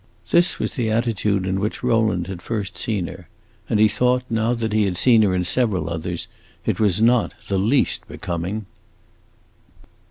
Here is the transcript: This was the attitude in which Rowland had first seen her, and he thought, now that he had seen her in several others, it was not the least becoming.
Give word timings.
This 0.31 0.57
was 0.57 0.73
the 0.73 0.89
attitude 0.89 1.45
in 1.45 1.59
which 1.59 1.83
Rowland 1.83 2.25
had 2.25 2.41
first 2.41 2.75
seen 2.75 3.05
her, 3.05 3.29
and 3.69 3.79
he 3.79 3.87
thought, 3.87 4.23
now 4.31 4.55
that 4.55 4.73
he 4.73 4.85
had 4.85 4.97
seen 4.97 5.21
her 5.21 5.35
in 5.35 5.43
several 5.43 5.91
others, 5.91 6.27
it 6.65 6.79
was 6.79 6.99
not 6.99 7.35
the 7.49 7.59
least 7.59 8.07
becoming. 8.07 8.65